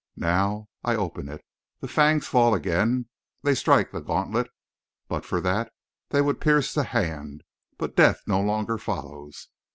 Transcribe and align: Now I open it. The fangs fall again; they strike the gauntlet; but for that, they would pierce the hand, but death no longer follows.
Now 0.15 0.67
I 0.83 0.95
open 0.95 1.29
it. 1.29 1.45
The 1.79 1.87
fangs 1.87 2.25
fall 2.25 2.55
again; 2.55 3.07
they 3.43 3.53
strike 3.53 3.91
the 3.91 3.99
gauntlet; 4.01 4.49
but 5.07 5.23
for 5.25 5.39
that, 5.41 5.71
they 6.09 6.21
would 6.23 6.41
pierce 6.41 6.73
the 6.73 6.85
hand, 6.85 7.43
but 7.77 7.95
death 7.95 8.23
no 8.25 8.41
longer 8.41 8.79
follows. 8.79 9.49